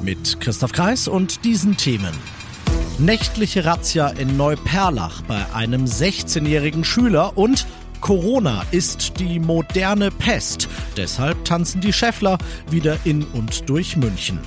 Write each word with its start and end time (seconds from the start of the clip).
Mit 0.00 0.40
Christoph 0.40 0.72
Kreis 0.72 1.08
und 1.08 1.44
diesen 1.44 1.76
Themen. 1.76 2.12
Nächtliche 2.98 3.64
Razzia 3.64 4.08
in 4.08 4.36
Neuperlach 4.36 5.22
bei 5.22 5.44
einem 5.54 5.84
16-jährigen 5.84 6.84
Schüler 6.84 7.36
und 7.36 7.66
Corona 8.00 8.64
ist 8.70 9.18
die 9.18 9.40
moderne 9.40 10.10
Pest. 10.10 10.68
Deshalb 10.96 11.44
tanzen 11.44 11.80
die 11.80 11.92
Schäffler 11.92 12.38
wieder 12.70 12.96
in 13.04 13.24
und 13.24 13.68
durch 13.68 13.96
München. 13.96 14.38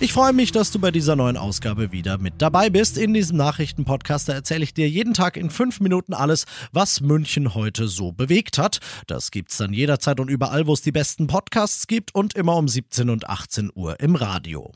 Ich 0.00 0.12
freue 0.12 0.32
mich, 0.32 0.52
dass 0.52 0.70
du 0.70 0.78
bei 0.78 0.92
dieser 0.92 1.16
neuen 1.16 1.36
Ausgabe 1.36 1.90
wieder 1.90 2.18
mit 2.18 2.34
dabei 2.38 2.70
bist. 2.70 2.96
In 2.98 3.14
diesem 3.14 3.36
Nachrichtenpodcast 3.36 4.28
erzähle 4.28 4.62
ich 4.62 4.72
dir 4.72 4.88
jeden 4.88 5.12
Tag 5.12 5.36
in 5.36 5.50
fünf 5.50 5.80
Minuten 5.80 6.14
alles, 6.14 6.44
was 6.70 7.00
München 7.00 7.56
heute 7.56 7.88
so 7.88 8.12
bewegt 8.12 8.58
hat. 8.58 8.78
Das 9.08 9.32
gibt's 9.32 9.56
dann 9.56 9.72
jederzeit 9.72 10.20
und 10.20 10.30
überall, 10.30 10.68
wo 10.68 10.72
es 10.72 10.82
die 10.82 10.92
besten 10.92 11.26
Podcasts 11.26 11.88
gibt 11.88 12.14
und 12.14 12.34
immer 12.34 12.54
um 12.54 12.68
17 12.68 13.10
und 13.10 13.28
18 13.28 13.72
Uhr 13.74 13.98
im 13.98 14.14
Radio. 14.14 14.72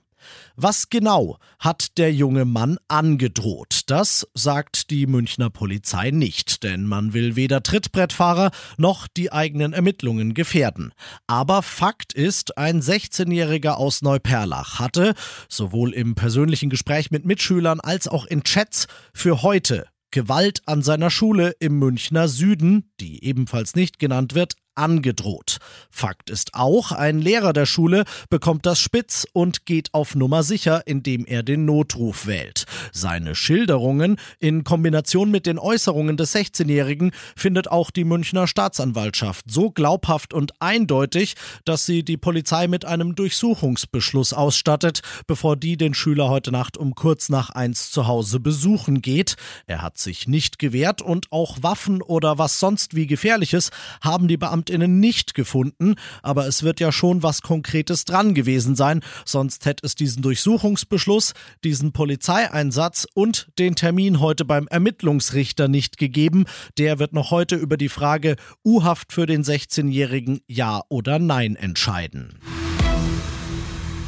Was 0.57 0.91
genau 0.91 1.39
hat 1.59 1.99
der 1.99 2.13
junge 2.13 2.45
Mann 2.45 2.79
angedroht? 2.89 3.83
Das 3.87 4.27
sagt 4.35 4.91
die 4.91 5.07
Münchner 5.07 5.51
Polizei 5.51 6.11
nicht, 6.11 6.63
denn 6.63 6.87
man 6.87 7.13
will 7.15 7.37
weder 7.37 7.63
Trittbrettfahrer 7.63 8.51
noch 8.77 9.09
die 9.09 9.33
eigenen 9.33 9.73
Ermittlungen 9.73 10.35
gefährden. 10.35 10.93
Aber 11.27 11.63
Fakt 11.63 12.13
ist, 12.13 12.59
ein 12.59 12.81
16-Jähriger 12.81 13.73
aus 13.73 14.03
Neuperlach 14.03 14.79
hatte, 14.79 15.15
sowohl 15.49 15.93
im 15.93 16.15
persönlichen 16.15 16.71
Gespräch 16.71 17.11
mit 17.11 17.25
Mitschülern 17.25 17.81
als 17.81 18.09
auch 18.09 18.27
in 18.27 18.43
Chats, 18.45 18.87
für 19.15 19.43
heute 19.43 19.87
Gewalt 20.13 20.61
an 20.67 20.83
seiner 20.83 21.11
Schule 21.11 21.55
im 21.59 21.79
Münchner 21.79 22.29
Süden, 22.29 22.93
die 23.01 23.25
ebenfalls 23.25 23.75
nicht 23.75 23.99
genannt 23.99 24.35
wird, 24.35 24.55
angedroht. 24.75 25.59
Fakt 25.91 26.31
ist 26.31 26.55
auch, 26.55 26.93
ein 26.93 27.21
Lehrer 27.21 27.53
der 27.53 27.67
Schule 27.67 28.05
bekommt 28.31 28.67
das 28.67 28.79
spitz 28.79 29.27
und 29.33 29.67
geht 29.67 29.93
auf 29.93 30.15
Nummer 30.15 30.43
sicher, 30.43 30.87
indem 30.87 31.27
er 31.27 31.43
den 31.43 31.65
Notruf 31.65 32.27
wählt. 32.27 32.65
Seine 32.93 33.35
Schilderungen 33.35 34.17
in 34.39 34.65
Kombination 34.65 35.31
mit 35.31 35.47
den 35.47 35.59
Äußerungen 35.59 36.17
des 36.17 36.35
16-Jährigen 36.35 37.13
findet 37.37 37.71
auch 37.71 37.91
die 37.91 38.05
Münchner 38.05 38.47
Staatsanwaltschaft 38.47 39.51
so 39.51 39.71
glaubhaft 39.71 40.33
und 40.33 40.53
eindeutig, 40.61 41.35
dass 41.65 41.87
sie 41.87 42.03
die 42.03 42.17
Polizei 42.17 42.67
mit 42.69 42.85
einem 42.85 43.15
Durchsuchungsbeschluss 43.15 44.33
ausstattet, 44.33 45.03
bevor 45.27 45.57
die 45.57 45.77
den 45.77 45.95
Schüler 45.95 46.29
heute 46.29 46.53
Nacht 46.53 46.77
um 46.77 46.95
kurz 46.95 47.29
nach 47.29 47.51
eins 47.51 47.91
zu 47.91 48.07
Hause 48.07 48.41
besuchen 48.41 49.03
geht. 49.03 49.37
Er 49.67 49.83
hat 49.83 49.99
sich 49.99 50.27
nicht 50.27 50.59
gewehrt 50.59 51.03
und 51.03 51.31
auch 51.31 51.63
Waffen 51.63 52.01
oder 52.01 52.39
was 52.39 52.59
sonst 52.59 52.97
wie 52.97 53.07
gefährliches 53.07 53.71
haben 54.01 54.29
die 54.29 54.37
Beamten 54.37 54.62
Beamtinnen 54.63 55.01
nicht 55.01 55.35
gefunden, 55.35 55.97
aber 56.23 56.47
es 56.47 56.63
wird 56.63 56.79
ja 56.79 56.93
schon 56.93 57.23
was 57.23 57.43
Konkretes 57.43 58.05
dran 58.05 58.33
gewesen 58.33 58.77
sein, 58.77 59.01
sonst 59.25 59.67
hätte 59.67 59.85
es 59.85 59.97
diesen 59.97 60.23
Durchsuchungsbeschluss, 60.23 61.33
diesen 61.65 61.93
Polizeieinsatz 61.93 63.07
und 63.15 63.49
den 63.59 63.75
Termin 63.75 64.21
heute 64.21 64.45
beim 64.45 64.69
Ermittlungsrichter 64.69 65.67
nicht 65.67 65.97
gegeben. 65.97 66.45
Der 66.79 67.01
wird 67.01 67.13
noch 67.13 67.33
heute 67.33 67.57
über 67.57 67.77
die 67.77 67.89
Frage 67.89 68.37
U-Haft 68.65 69.13
für 69.13 69.27
den 69.27 69.43
16-Jährigen 69.43 70.41
Ja 70.47 70.83
oder 70.89 71.19
Nein 71.19 71.57
entscheiden. 71.57 72.39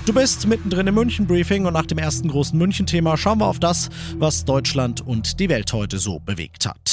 Du 0.07 0.13
bist 0.13 0.47
mittendrin 0.47 0.87
im 0.87 0.95
München-Briefing 0.95 1.65
und 1.65 1.73
nach 1.73 1.87
dem 1.87 1.99
ersten 1.99 2.29
großen 2.29 2.59
München-Thema 2.59 3.17
schauen 3.17 3.41
wir 3.41 3.47
auf 3.47 3.59
das, 3.59 3.89
was 4.19 4.45
Deutschland 4.45 5.01
und 5.01 5.41
die 5.41 5.49
Welt 5.49 5.73
heute 5.73 5.99
so 5.99 6.21
bewegt 6.21 6.67
hat. 6.67 6.84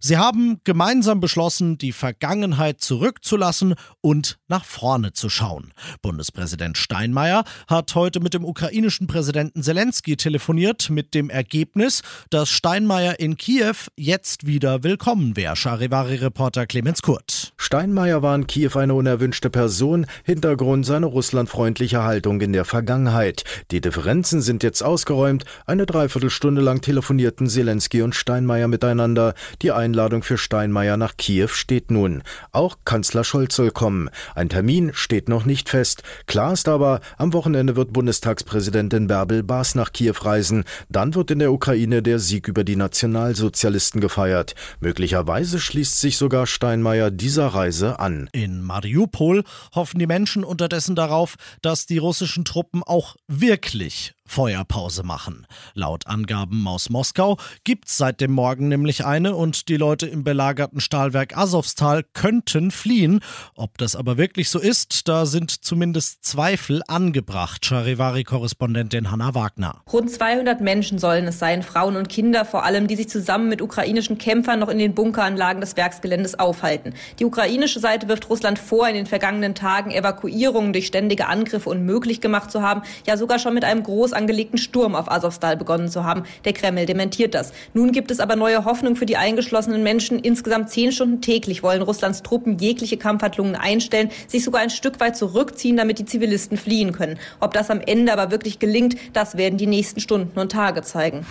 Sie 0.00 0.16
haben 0.16 0.60
gemeinsam 0.64 1.20
beschlossen, 1.20 1.78
die 1.78 1.92
Vergangenheit 1.92 2.80
zurückzulassen 2.80 3.74
und 4.00 4.38
nach 4.48 4.64
vorne 4.64 5.12
zu 5.12 5.28
schauen. 5.28 5.72
Bundespräsident 6.02 6.76
Steinmeier 6.76 7.44
hat 7.68 7.94
heute 7.94 8.20
mit 8.20 8.34
dem 8.34 8.44
ukrainischen 8.44 9.06
Präsidenten 9.06 9.62
Zelensky 9.62 10.16
telefoniert 10.16 10.90
mit 10.90 11.14
dem 11.14 11.30
Ergebnis, 11.30 12.02
dass 12.30 12.48
Steinmeier 12.48 13.20
in 13.20 13.36
Kiew 13.36 13.76
jetzt 13.96 14.46
wieder 14.46 14.82
willkommen 14.82 15.36
wäre. 15.36 15.56
Charivari-Reporter 15.56 16.66
Clemens 16.66 17.02
Kurt. 17.02 17.37
Steinmeier 17.60 18.22
war 18.22 18.36
in 18.36 18.46
Kiew 18.46 18.70
eine 18.76 18.94
unerwünschte 18.94 19.50
Person, 19.50 20.06
Hintergrund 20.22 20.86
seine 20.86 21.06
russlandfreundliche 21.06 22.04
Haltung 22.04 22.40
in 22.40 22.52
der 22.52 22.64
Vergangenheit. 22.64 23.42
Die 23.72 23.80
Differenzen 23.80 24.40
sind 24.40 24.62
jetzt 24.62 24.80
ausgeräumt. 24.80 25.44
Eine 25.66 25.84
Dreiviertelstunde 25.84 26.62
lang 26.62 26.82
telefonierten 26.82 27.48
Zelensky 27.48 28.02
und 28.02 28.14
Steinmeier 28.14 28.68
miteinander. 28.68 29.34
Die 29.60 29.72
Einladung 29.72 30.22
für 30.22 30.38
Steinmeier 30.38 30.96
nach 30.96 31.16
Kiew 31.16 31.48
steht 31.48 31.90
nun. 31.90 32.22
Auch 32.52 32.78
Kanzler 32.84 33.24
Scholz 33.24 33.56
soll 33.56 33.72
kommen. 33.72 34.08
Ein 34.36 34.48
Termin 34.48 34.92
steht 34.94 35.28
noch 35.28 35.44
nicht 35.44 35.68
fest. 35.68 36.04
Klar 36.26 36.52
ist 36.52 36.68
aber, 36.68 37.00
am 37.16 37.32
Wochenende 37.32 37.74
wird 37.74 37.92
Bundestagspräsidentin 37.92 39.08
Bärbel 39.08 39.42
Baas 39.42 39.74
nach 39.74 39.92
Kiew 39.92 40.14
reisen. 40.20 40.62
Dann 40.90 41.16
wird 41.16 41.32
in 41.32 41.40
der 41.40 41.52
Ukraine 41.52 42.02
der 42.02 42.20
Sieg 42.20 42.46
über 42.46 42.62
die 42.62 42.76
Nationalsozialisten 42.76 44.00
gefeiert. 44.00 44.54
Möglicherweise 44.78 45.58
schließt 45.58 46.00
sich 46.00 46.18
sogar 46.18 46.46
Steinmeier 46.46 47.10
dieser 47.10 47.47
Reise 47.54 47.98
an. 47.98 48.28
In 48.32 48.62
Mariupol 48.62 49.44
hoffen 49.74 49.98
die 49.98 50.06
Menschen 50.06 50.44
unterdessen 50.44 50.94
darauf, 50.94 51.36
dass 51.62 51.86
die 51.86 51.98
russischen 51.98 52.44
Truppen 52.44 52.82
auch 52.82 53.16
wirklich 53.26 54.14
Feuerpause 54.28 55.02
machen. 55.02 55.46
Laut 55.74 56.06
Angaben 56.06 56.66
aus 56.68 56.90
Moskau 56.90 57.38
gibt's 57.64 57.96
seit 57.96 58.20
dem 58.20 58.32
Morgen 58.32 58.68
nämlich 58.68 59.04
eine 59.04 59.34
und 59.34 59.68
die 59.68 59.76
Leute 59.76 60.06
im 60.06 60.22
belagerten 60.22 60.80
Stahlwerk 60.80 61.36
Asowstal 61.36 62.04
könnten 62.12 62.70
fliehen. 62.70 63.20
Ob 63.56 63.78
das 63.78 63.96
aber 63.96 64.16
wirklich 64.16 64.50
so 64.50 64.58
ist, 64.58 65.08
da 65.08 65.26
sind 65.26 65.64
zumindest 65.64 66.24
Zweifel 66.24 66.82
angebracht. 66.86 67.64
Charivari-Korrespondentin 67.64 69.10
Hanna 69.10 69.34
Wagner. 69.34 69.82
Rund 69.92 70.10
200 70.10 70.60
Menschen 70.60 70.98
sollen 70.98 71.26
es 71.26 71.38
sein, 71.38 71.62
Frauen 71.62 71.96
und 71.96 72.08
Kinder 72.08 72.44
vor 72.44 72.64
allem, 72.64 72.86
die 72.86 72.96
sich 72.96 73.08
zusammen 73.08 73.48
mit 73.48 73.62
ukrainischen 73.62 74.18
Kämpfern 74.18 74.58
noch 74.60 74.68
in 74.68 74.78
den 74.78 74.94
Bunkeranlagen 74.94 75.60
des 75.60 75.76
Werksgeländes 75.76 76.38
aufhalten. 76.38 76.94
Die 77.18 77.24
ukrainische 77.24 77.80
Seite 77.80 78.08
wirft 78.08 78.28
Russland 78.30 78.58
vor, 78.58 78.88
in 78.88 78.94
den 78.94 79.06
vergangenen 79.06 79.54
Tagen 79.54 79.90
Evakuierungen 79.90 80.72
durch 80.72 80.86
ständige 80.86 81.26
Angriffe 81.26 81.70
unmöglich 81.70 82.20
gemacht 82.20 82.50
zu 82.50 82.62
haben, 82.62 82.82
ja 83.06 83.16
sogar 83.16 83.38
schon 83.38 83.54
mit 83.54 83.64
einem 83.64 83.82
groß 83.82 84.12
angelegten 84.18 84.58
Sturm 84.58 84.94
auf 84.94 85.10
Asowstal 85.10 85.56
begonnen 85.56 85.88
zu 85.88 86.04
haben. 86.04 86.24
Der 86.44 86.52
Kreml 86.52 86.84
dementiert 86.84 87.34
das. 87.34 87.52
Nun 87.72 87.92
gibt 87.92 88.10
es 88.10 88.20
aber 88.20 88.36
neue 88.36 88.64
Hoffnung 88.64 88.96
für 88.96 89.06
die 89.06 89.16
eingeschlossenen 89.16 89.82
Menschen. 89.82 90.18
Insgesamt 90.18 90.70
zehn 90.70 90.92
Stunden 90.92 91.22
täglich 91.22 91.62
wollen 91.62 91.80
Russlands 91.80 92.22
Truppen 92.22 92.58
jegliche 92.58 92.96
Kampfhandlungen 92.96 93.54
einstellen, 93.54 94.10
sich 94.26 94.44
sogar 94.44 94.60
ein 94.60 94.70
Stück 94.70 95.00
weit 95.00 95.16
zurückziehen, 95.16 95.76
damit 95.76 95.98
die 95.98 96.04
Zivilisten 96.04 96.58
fliehen 96.58 96.92
können. 96.92 97.18
Ob 97.40 97.54
das 97.54 97.70
am 97.70 97.80
Ende 97.80 98.12
aber 98.12 98.30
wirklich 98.30 98.58
gelingt, 98.58 98.96
das 99.12 99.36
werden 99.36 99.56
die 99.56 99.66
nächsten 99.66 100.00
Stunden 100.00 100.38
und 100.38 100.52
Tage 100.52 100.82
zeigen. 100.82 101.24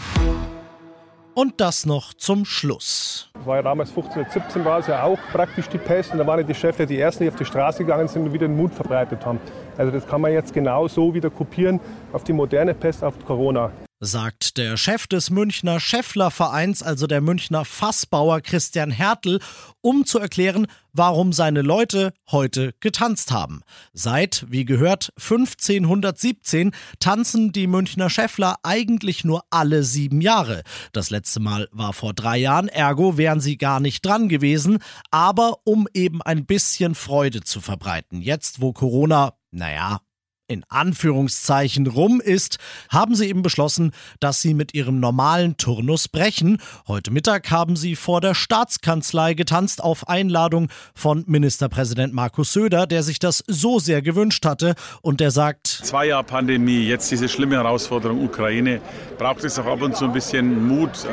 Und 1.37 1.61
das 1.61 1.85
noch 1.85 2.15
zum 2.15 2.45
Schluss. 2.45 3.29
Das 3.35 3.45
war 3.45 3.57
ja 3.57 3.61
damals 3.61 3.89
1517 3.89 4.65
war 4.65 4.79
es 4.79 4.87
ja 4.87 5.03
auch 5.03 5.19
praktisch 5.31 5.69
die 5.69 5.77
Pest 5.77 6.11
und 6.11 6.17
da 6.17 6.25
waren 6.25 6.39
ja 6.39 6.43
die 6.43 6.55
Chefs 6.55 6.79
die 6.87 6.99
ersten, 6.99 7.25
die 7.25 7.29
auf 7.29 7.35
die 7.35 7.45
Straße 7.45 7.83
gegangen 7.83 8.07
sind 8.07 8.23
und 8.23 8.33
wieder 8.33 8.47
den 8.47 8.57
Mut 8.57 8.73
verbreitet 8.73 9.23
haben. 9.23 9.39
Also 9.77 9.91
das 9.91 10.07
kann 10.07 10.19
man 10.19 10.33
jetzt 10.33 10.51
genau 10.51 10.87
so 10.87 11.13
wieder 11.13 11.29
kopieren 11.29 11.79
auf 12.11 12.23
die 12.23 12.33
moderne 12.33 12.73
Pest, 12.73 13.03
auf 13.03 13.13
Corona 13.23 13.71
sagt 13.99 14.57
der 14.57 14.77
Chef 14.77 15.07
des 15.07 15.29
Münchner 15.29 15.79
Scheffler-Vereins, 15.79 16.83
also 16.83 17.07
der 17.07 17.21
Münchner 17.21 17.65
Fassbauer 17.65 18.41
Christian 18.41 18.91
Hertel, 18.91 19.39
um 19.81 20.05
zu 20.05 20.19
erklären, 20.19 20.67
warum 20.93 21.33
seine 21.33 21.61
Leute 21.61 22.13
heute 22.29 22.73
getanzt 22.79 23.31
haben. 23.31 23.61
Seit, 23.93 24.45
wie 24.49 24.65
gehört, 24.65 25.11
1517 25.17 26.71
tanzen 26.99 27.51
die 27.51 27.67
Münchner 27.67 28.09
Scheffler 28.09 28.57
eigentlich 28.63 29.23
nur 29.23 29.43
alle 29.49 29.83
sieben 29.83 30.21
Jahre. 30.21 30.63
Das 30.91 31.09
letzte 31.09 31.39
Mal 31.39 31.67
war 31.71 31.93
vor 31.93 32.13
drei 32.13 32.37
Jahren, 32.37 32.67
ergo 32.67 33.17
wären 33.17 33.39
sie 33.39 33.57
gar 33.57 33.79
nicht 33.79 34.05
dran 34.05 34.29
gewesen, 34.29 34.79
aber 35.11 35.57
um 35.63 35.87
eben 35.93 36.21
ein 36.21 36.45
bisschen 36.45 36.95
Freude 36.95 37.41
zu 37.41 37.61
verbreiten. 37.61 38.21
Jetzt, 38.21 38.61
wo 38.61 38.73
Corona, 38.73 39.33
naja, 39.51 40.01
in 40.47 40.63
Anführungszeichen 40.69 41.87
rum 41.87 42.21
ist, 42.21 42.57
haben 42.89 43.15
sie 43.15 43.27
eben 43.27 43.41
beschlossen, 43.41 43.91
dass 44.19 44.41
sie 44.41 44.53
mit 44.53 44.73
ihrem 44.73 44.99
normalen 44.99 45.57
Turnus 45.57 46.07
brechen. 46.07 46.57
Heute 46.87 47.11
Mittag 47.11 47.51
haben 47.51 47.75
sie 47.75 47.95
vor 47.95 48.21
der 48.21 48.33
Staatskanzlei 48.33 49.33
getanzt 49.33 49.83
auf 49.83 50.07
Einladung 50.07 50.69
von 50.95 51.23
Ministerpräsident 51.27 52.13
Markus 52.13 52.53
Söder, 52.53 52.87
der 52.87 53.03
sich 53.03 53.19
das 53.19 53.43
so 53.47 53.79
sehr 53.79 54.01
gewünscht 54.01 54.45
hatte 54.45 54.75
und 55.01 55.19
der 55.19 55.31
sagt, 55.31 55.67
zwei 55.67 56.07
Jahre 56.07 56.23
Pandemie, 56.23 56.87
jetzt 56.87 57.11
diese 57.11 57.27
schlimme 57.27 57.55
Herausforderung 57.55 58.23
Ukraine, 58.23 58.81
braucht 59.17 59.43
es 59.43 59.59
auch 59.59 59.65
ab 59.65 59.81
und 59.81 59.95
zu 59.95 60.05
ein 60.05 60.13
bisschen 60.13 60.67
Mut, 60.67 61.07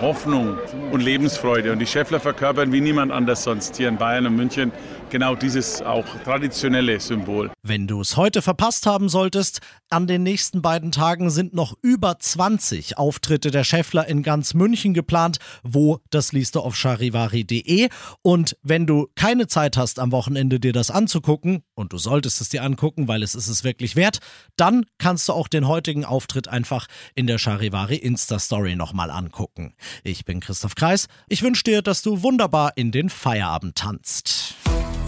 Hoffnung 0.00 0.56
und 0.90 1.00
Lebensfreude. 1.00 1.72
Und 1.72 1.78
die 1.78 1.86
Schäffler 1.86 2.20
verkörpern 2.20 2.72
wie 2.72 2.80
niemand 2.80 3.12
anders 3.12 3.42
sonst 3.42 3.76
hier 3.76 3.88
in 3.88 3.98
Bayern 3.98 4.26
und 4.26 4.36
München 4.36 4.72
genau 5.10 5.34
dieses 5.34 5.82
auch 5.82 6.06
traditionelle 6.24 7.00
Symbol. 7.00 7.50
Wenn 7.62 7.86
du 7.86 8.00
es 8.00 8.16
heute 8.16 8.42
verpasst 8.42 8.86
haben 8.86 9.08
solltest, 9.08 9.60
an 9.90 10.06
den 10.06 10.22
nächsten 10.22 10.60
beiden 10.60 10.92
Tagen 10.92 11.30
sind 11.30 11.54
noch 11.54 11.74
über 11.82 12.18
20 12.18 12.98
Auftritte 12.98 13.50
der 13.50 13.64
Scheffler 13.64 14.06
in 14.06 14.22
ganz 14.22 14.54
München 14.54 14.94
geplant. 14.94 15.38
Wo, 15.62 16.00
das 16.10 16.32
liest 16.32 16.54
du 16.54 16.60
auf 16.60 16.76
charivari.de. 16.76 17.88
Und 18.22 18.56
wenn 18.62 18.86
du 18.86 19.08
keine 19.14 19.46
Zeit 19.46 19.76
hast, 19.76 19.98
am 19.98 20.12
Wochenende 20.12 20.60
dir 20.60 20.72
das 20.72 20.90
anzugucken, 20.90 21.62
und 21.74 21.92
du 21.92 21.98
solltest 21.98 22.40
es 22.40 22.48
dir 22.48 22.62
angucken, 22.62 23.08
weil 23.08 23.22
es 23.22 23.34
ist 23.34 23.48
es 23.48 23.64
wirklich 23.64 23.96
wert, 23.96 24.18
dann 24.56 24.84
kannst 24.98 25.28
du 25.28 25.32
auch 25.32 25.48
den 25.48 25.66
heutigen 25.66 26.04
Auftritt 26.04 26.48
einfach 26.48 26.86
in 27.14 27.26
der 27.26 27.38
Charivari 27.38 27.96
Insta-Story 27.96 28.76
nochmal 28.76 29.10
angucken. 29.10 29.74
Ich 30.04 30.24
bin 30.24 30.40
Christoph 30.40 30.74
Kreis. 30.74 31.08
Ich 31.28 31.42
wünsche 31.42 31.64
dir, 31.64 31.82
dass 31.82 32.02
du 32.02 32.22
wunderbar 32.22 32.72
in 32.76 32.92
den 32.92 33.08
Feierabend 33.08 33.76
tanzt. 33.76 34.54